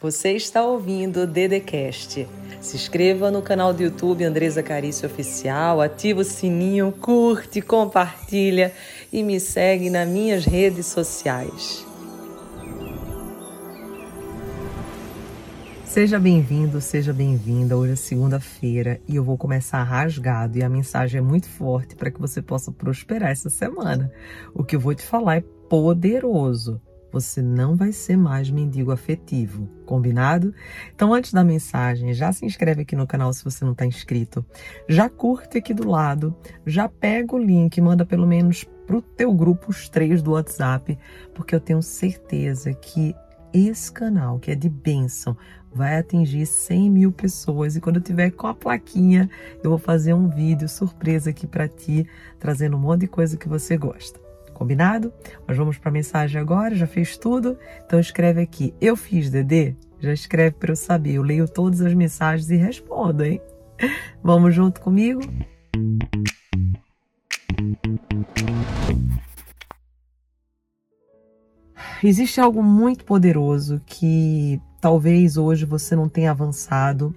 [0.00, 2.24] Você está ouvindo o Dedecast.
[2.60, 8.72] Se inscreva no canal do YouTube Andresa Carício Oficial, ativa o sininho, curte, compartilha
[9.12, 11.84] e me segue nas minhas redes sociais.
[15.84, 17.76] Seja bem-vindo, seja bem-vinda.
[17.76, 22.12] Hoje é segunda-feira e eu vou começar rasgado e a mensagem é muito forte para
[22.12, 24.12] que você possa prosperar essa semana.
[24.54, 26.80] O que eu vou te falar é poderoso
[27.12, 30.54] você não vai ser mais mendigo afetivo, combinado?
[30.94, 34.44] Então, antes da mensagem, já se inscreve aqui no canal se você não está inscrito,
[34.88, 39.70] já curte aqui do lado, já pega o link, manda pelo menos pro teu grupo
[39.70, 40.98] os três do WhatsApp,
[41.34, 43.14] porque eu tenho certeza que
[43.52, 45.36] esse canal, que é de bênção,
[45.72, 47.76] vai atingir 100 mil pessoas.
[47.76, 49.28] E quando eu tiver com a plaquinha,
[49.62, 52.06] eu vou fazer um vídeo surpresa aqui para ti,
[52.38, 54.27] trazendo um monte de coisa que você gosta.
[54.58, 55.12] Combinado?
[55.46, 57.56] Nós vamos para a mensagem agora, já fez tudo?
[57.86, 59.76] Então escreve aqui, eu fiz, Dedê?
[60.00, 61.12] Já escreve para eu saber.
[61.14, 63.40] Eu leio todas as mensagens e respondo, hein?
[64.20, 65.20] Vamos junto comigo?
[72.02, 77.14] Existe algo muito poderoso que talvez hoje você não tenha avançado,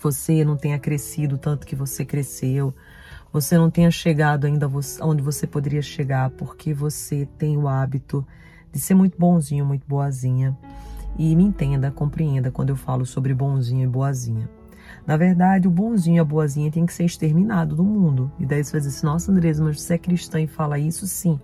[0.00, 2.72] você não tenha crescido tanto que você cresceu,
[3.32, 8.26] você não tenha chegado ainda onde você poderia chegar, porque você tem o hábito
[8.72, 10.56] de ser muito bonzinho, muito boazinha.
[11.18, 14.48] E me entenda, compreenda quando eu falo sobre bonzinho e boazinha.
[15.06, 18.30] Na verdade, o bonzinho e a boazinha tem que ser exterminado do mundo.
[18.38, 21.06] E daí você vai dizer assim, nossa Andresa, mas você é cristã e fala isso?
[21.06, 21.40] Sim.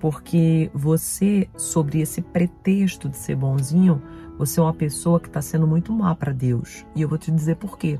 [0.00, 4.02] Porque você, sobre esse pretexto de ser bonzinho,
[4.38, 6.84] você é uma pessoa que está sendo muito má para Deus.
[6.94, 7.98] E eu vou te dizer por quê.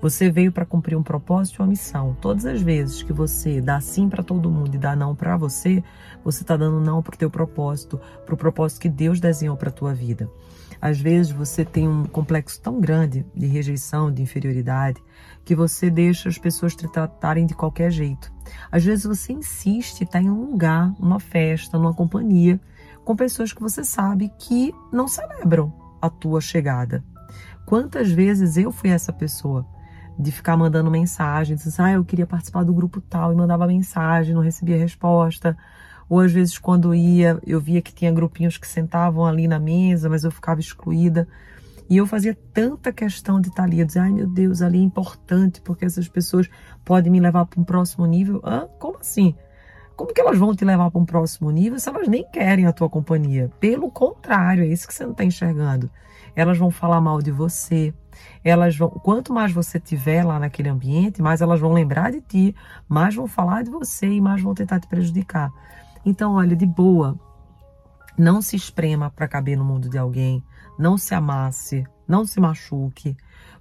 [0.00, 2.16] Você veio para cumprir um propósito e uma missão.
[2.20, 5.82] Todas as vezes que você dá sim para todo mundo e dá não para você,
[6.22, 9.70] você está dando não para o teu propósito, para o propósito que Deus desenhou para
[9.70, 10.30] a tua vida.
[10.80, 15.02] Às vezes você tem um complexo tão grande de rejeição, de inferioridade,
[15.44, 18.32] que você deixa as pessoas te tratarem de qualquer jeito.
[18.70, 22.60] Às vezes você insiste, está em um lugar, numa festa, numa companhia,
[23.04, 27.04] com pessoas que você sabe que não celebram a tua chegada.
[27.66, 29.66] Quantas vezes eu fui essa pessoa?
[30.18, 34.34] de ficar mandando mensagem, dizendo, ah, eu queria participar do grupo tal, e mandava mensagem,
[34.34, 35.56] não recebia resposta.
[36.08, 40.08] Ou às vezes, quando ia, eu via que tinha grupinhos que sentavam ali na mesa,
[40.08, 41.28] mas eu ficava excluída.
[41.88, 44.82] E eu fazia tanta questão de estar ali, eu dizia, ai meu Deus, ali é
[44.82, 46.48] importante, porque essas pessoas
[46.84, 48.40] podem me levar para um próximo nível.
[48.44, 48.66] Hã?
[48.78, 49.34] Como assim?
[49.96, 52.72] Como que elas vão te levar para um próximo nível se elas nem querem a
[52.72, 53.50] tua companhia?
[53.58, 55.90] Pelo contrário, é isso que você não está enxergando.
[56.34, 57.94] Elas vão falar mal de você,
[58.44, 62.54] elas vão, quanto mais você tiver lá naquele ambiente, mais elas vão lembrar de ti,
[62.86, 65.50] mais vão falar de você e mais vão tentar te prejudicar.
[66.04, 67.18] Então, olha, de boa,
[68.18, 70.44] não se esprema para caber no mundo de alguém,
[70.78, 73.16] não se amasse, não se machuque,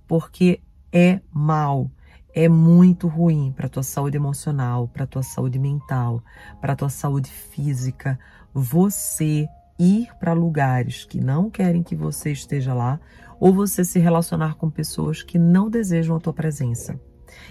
[0.06, 1.90] porque é mal,
[2.36, 6.22] é muito ruim para tua saúde emocional, para tua saúde mental,
[6.60, 8.20] para tua saúde física.
[8.54, 9.48] Você
[9.80, 13.00] ir para lugares que não querem que você esteja lá
[13.40, 17.00] ou você se relacionar com pessoas que não desejam a tua presença.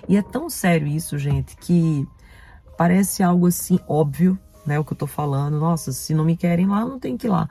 [0.07, 2.07] E é tão sério isso, gente, que
[2.77, 5.59] parece algo assim óbvio, né, o que eu tô falando.
[5.59, 7.49] Nossa, se não me querem lá, não tenho que ir lá.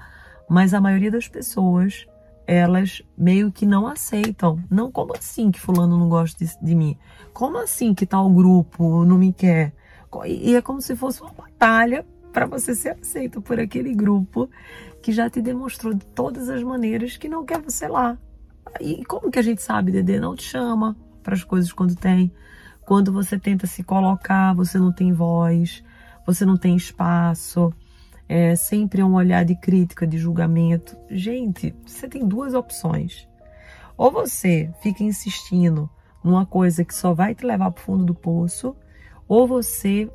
[0.47, 2.05] Mas a maioria das pessoas,
[2.45, 4.59] elas meio que não aceitam.
[4.69, 6.97] Não, como assim que fulano não gosta de, de mim?
[7.33, 9.73] Como assim que tal grupo não me quer?
[10.25, 14.49] E é como se fosse uma batalha para você ser aceito por aquele grupo
[15.01, 18.17] que já te demonstrou de todas as maneiras que não quer você lá.
[18.79, 20.19] E como que a gente sabe, Dedê?
[20.19, 22.31] Não te chama para as coisas quando tem.
[22.85, 25.83] Quando você tenta se colocar, você não tem voz,
[26.25, 27.73] você não tem espaço.
[28.35, 30.97] É sempre um olhar de crítica, de julgamento.
[31.07, 33.29] Gente, você tem duas opções.
[33.95, 35.87] Ou você fica insistindo
[36.23, 38.75] numa coisa que só vai te levar para o fundo do poço,
[39.27, 40.09] ou você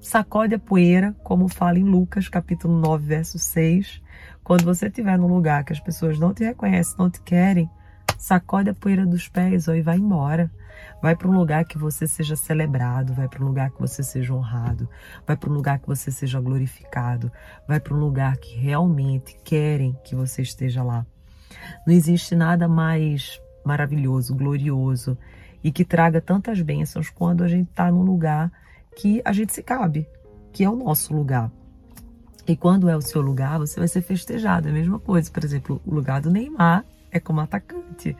[0.00, 4.00] sacode a poeira, como fala em Lucas, capítulo 9, verso 6.
[4.42, 7.68] Quando você estiver num lugar que as pessoas não te reconhecem, não te querem,
[8.24, 10.50] sacode a poeira dos pés ó, e vai embora.
[11.02, 14.32] Vai para um lugar que você seja celebrado, vai para um lugar que você seja
[14.32, 14.88] honrado,
[15.26, 17.30] vai para um lugar que você seja glorificado,
[17.68, 21.06] vai para um lugar que realmente querem que você esteja lá.
[21.86, 25.18] Não existe nada mais maravilhoso, glorioso
[25.62, 28.50] e que traga tantas bênçãos quando a gente está num lugar
[28.96, 30.08] que a gente se cabe,
[30.50, 31.52] que é o nosso lugar.
[32.46, 34.68] E quando é o seu lugar, você vai ser festejado.
[34.68, 35.30] É a mesma coisa.
[35.30, 38.16] Por exemplo, o lugar do Neymar é como atacante.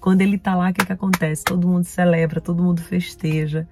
[0.00, 1.44] Quando ele tá lá, o que, que acontece?
[1.44, 3.68] Todo mundo celebra, todo mundo festeja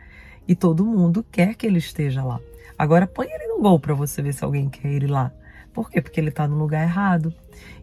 [0.47, 2.39] e todo mundo quer que ele esteja lá.
[2.79, 5.33] Agora põe ele no gol para você ver se alguém quer ele lá.
[5.73, 6.03] Por quê?
[6.03, 7.33] Porque ele está no lugar errado.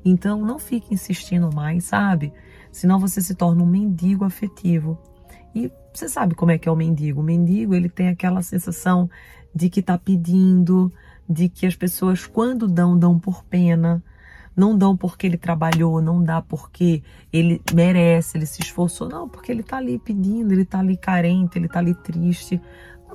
[0.03, 2.31] Então, não fique insistindo mais, sabe?
[2.71, 4.97] Senão você se torna um mendigo afetivo.
[5.53, 7.21] E você sabe como é que é o mendigo.
[7.21, 9.09] O mendigo, ele tem aquela sensação
[9.53, 10.93] de que está pedindo,
[11.27, 14.03] de que as pessoas, quando dão, dão por pena.
[14.55, 19.51] Não dão porque ele trabalhou, não dá porque ele merece, ele se esforçou, não, porque
[19.51, 22.61] ele está ali pedindo, ele está ali carente, ele está ali triste.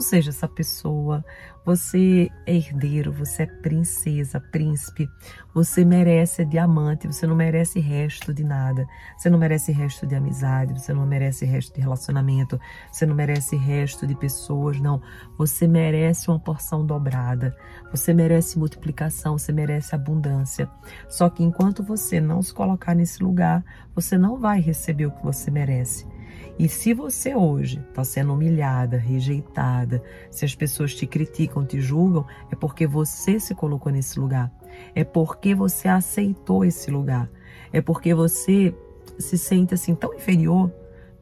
[0.00, 1.22] Não seja essa pessoa.
[1.62, 5.06] Você é herdeiro, você é princesa, príncipe.
[5.54, 8.86] Você merece diamante, você não merece resto de nada.
[9.14, 12.58] Você não merece resto de amizade, você não merece resto de relacionamento,
[12.90, 15.02] você não merece resto de pessoas, não.
[15.36, 17.54] Você merece uma porção dobrada.
[17.90, 20.66] Você merece multiplicação, você merece abundância.
[21.10, 23.62] Só que enquanto você não se colocar nesse lugar,
[23.94, 26.09] você não vai receber o que você merece.
[26.58, 32.26] E se você hoje está sendo humilhada, rejeitada, se as pessoas te criticam, te julgam,
[32.50, 34.52] é porque você se colocou nesse lugar.
[34.94, 37.30] É porque você aceitou esse lugar.
[37.72, 38.74] É porque você
[39.18, 40.72] se sente assim tão inferior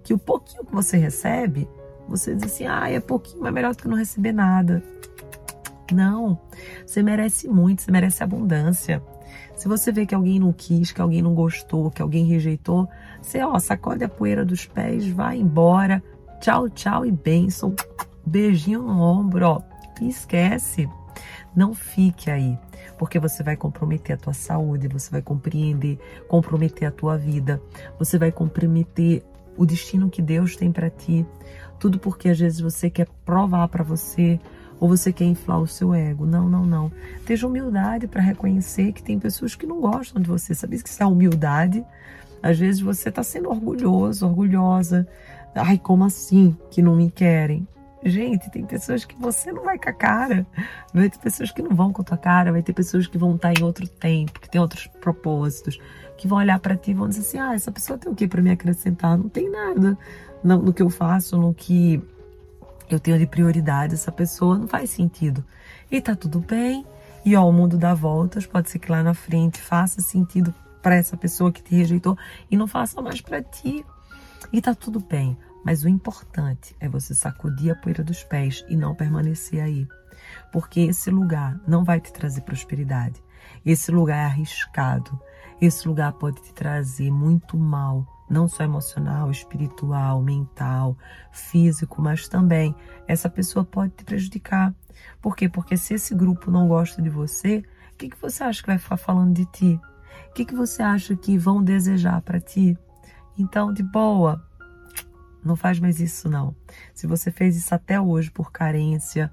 [0.03, 1.69] que o pouquinho que você recebe,
[2.09, 4.83] você diz assim: ah, é pouquinho, mas melhor do que não receber nada.
[5.93, 6.39] Não,
[6.85, 9.03] você merece muito, você merece abundância.
[9.55, 12.89] Se você vê que alguém não quis, que alguém não gostou, que alguém rejeitou,
[13.21, 16.03] você ó, sacode a poeira dos pés, vai embora.
[16.41, 17.75] Tchau, tchau e bênção.
[18.25, 19.63] Beijinho no ombro, ó.
[20.01, 20.89] E esquece.
[21.57, 22.57] Não fique aí,
[22.97, 25.99] porque você vai comprometer a tua saúde, você vai compreender,
[26.29, 27.61] comprometer a tua vida,
[27.99, 29.25] você vai comprometer
[29.57, 31.27] o destino que Deus tem para ti.
[31.81, 34.39] Tudo porque às vezes você quer provar para você
[34.81, 36.25] ou você quer inflar o seu ego.
[36.25, 36.93] Não, não, não.
[37.25, 40.55] Tenha humildade para reconhecer que tem pessoas que não gostam de você.
[40.55, 41.85] Sabia que isso é humildade?
[42.43, 45.07] Às vezes você está sendo orgulhoso, orgulhosa.
[45.55, 47.67] Ai, como assim que não me querem?
[48.05, 50.47] Gente, tem pessoas que você não vai com a cara.
[50.95, 52.53] Vai ter pessoas que não vão com a tua cara.
[52.53, 55.81] Vai ter pessoas que vão estar tá em outro tempo, que tem outros propósitos,
[56.17, 58.29] que vão olhar para ti e vão dizer assim: ah, essa pessoa tem o que
[58.29, 59.19] para me acrescentar?
[59.19, 59.99] Não tem nada
[60.45, 62.01] no, no que eu faço, no que
[62.91, 65.45] eu tenho de prioridade essa pessoa, não faz sentido.
[65.91, 66.85] E tá tudo bem.
[67.25, 70.97] E ó, o mundo dá voltas, pode ser que lá na frente faça sentido para
[70.97, 72.17] essa pessoa que te rejeitou
[72.51, 73.85] e não faça mais para ti.
[74.53, 75.37] E tá tudo bem.
[75.65, 79.87] Mas o importante é você sacudir a poeira dos pés e não permanecer aí.
[80.53, 83.23] Porque esse lugar não vai te trazer prosperidade.
[83.67, 85.21] Esse lugar é arriscado.
[85.61, 90.97] Esse lugar pode te trazer muito mal não só emocional, espiritual, mental,
[91.33, 92.75] físico, mas também
[93.07, 94.75] essa pessoa pode te prejudicar.
[95.21, 95.49] Por quê?
[95.49, 98.79] Porque se esse grupo não gosta de você, o que, que você acha que vai
[98.79, 99.81] ficar falando de ti?
[100.31, 102.77] O que, que você acha que vão desejar para ti?
[103.37, 104.45] Então, de boa,
[105.43, 106.55] não faz mais isso não.
[106.95, 109.33] Se você fez isso até hoje por carência,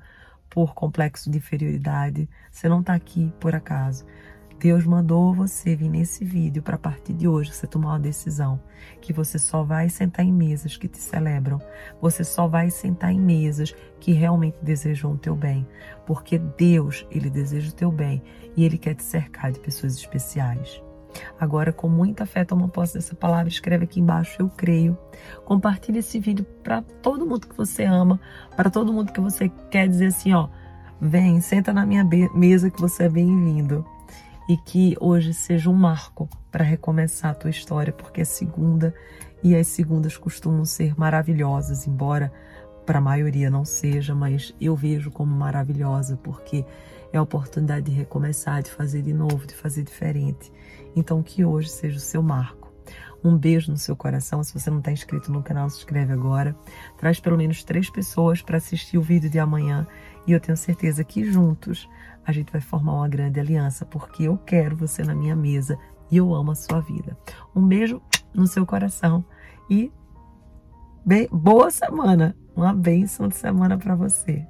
[0.49, 4.05] por complexo de inferioridade, você não está aqui por acaso.
[4.59, 8.59] Deus mandou você vir nesse vídeo para a partir de hoje você tomar uma decisão
[9.01, 11.59] que você só vai sentar em mesas que te celebram,
[12.01, 15.67] você só vai sentar em mesas que realmente desejam o teu bem,
[16.05, 18.23] porque Deus, ele deseja o teu bem
[18.55, 20.81] e ele quer te cercar de pessoas especiais.
[21.39, 24.97] Agora, com muita fé, toma posse dessa palavra, escreve aqui embaixo, eu creio.
[25.45, 28.19] Compartilhe esse vídeo para todo mundo que você ama,
[28.55, 30.49] para todo mundo que você quer dizer assim, ó,
[30.99, 32.03] vem, senta na minha
[32.33, 33.85] mesa que você é bem-vindo
[34.47, 38.93] e que hoje seja um marco para recomeçar a tua história, porque é segunda
[39.43, 42.31] e as segundas costumam ser maravilhosas, embora
[42.85, 46.63] para a maioria não seja, mas eu vejo como maravilhosa porque
[47.11, 50.51] é a oportunidade de recomeçar, de fazer de novo, de fazer diferente.
[50.95, 52.71] Então que hoje seja o seu marco.
[53.23, 54.43] Um beijo no seu coração.
[54.43, 56.55] Se você não está inscrito no canal, se inscreve agora.
[56.95, 59.87] Traz pelo menos três pessoas para assistir o vídeo de amanhã
[60.27, 61.89] e eu tenho certeza que juntos
[62.25, 65.77] a gente vai formar uma grande aliança, porque eu quero você na minha mesa
[66.09, 67.17] e eu amo a sua vida.
[67.55, 68.01] Um beijo
[68.33, 69.23] no seu coração
[69.69, 69.91] e
[71.31, 72.35] boa semana.
[72.55, 74.45] Uma bênção de semana para você.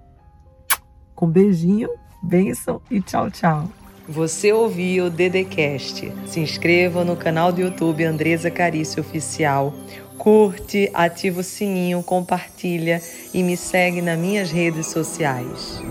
[1.15, 1.89] Com beijinho,
[2.21, 3.67] bênção e tchau, tchau.
[4.07, 6.11] Você ouviu o Dedecast.
[6.27, 9.73] Se inscreva no canal do YouTube Andresa Carício Oficial.
[10.17, 13.01] Curte, ativa o sininho, compartilha
[13.33, 15.81] e me segue nas minhas redes sociais.